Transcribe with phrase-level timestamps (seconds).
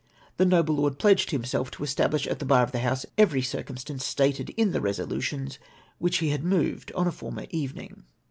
[0.37, 4.03] The noble lord pledged himself to establish at the bar of the House every circumstance
[4.03, 5.59] stated in the resolutions
[5.99, 8.05] which he had moved on a former evening.